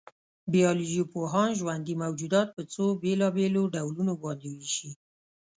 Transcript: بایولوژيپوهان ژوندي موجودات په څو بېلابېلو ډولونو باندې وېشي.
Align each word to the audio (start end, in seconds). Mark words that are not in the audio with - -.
بایولوژيپوهان 0.51 1.49
ژوندي 1.59 1.93
موجودات 2.03 2.47
په 2.57 2.61
څو 2.73 2.83
بېلابېلو 3.03 3.61
ډولونو 3.75 4.13
باندې 4.23 4.47
وېشي. 4.55 4.91